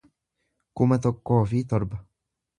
[0.79, 2.03] kuma tokkoo fi torba